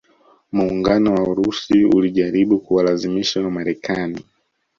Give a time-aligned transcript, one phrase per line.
[0.51, 4.23] Muungano wa Urusi ulijaribu kuwalazimisha Wamarekani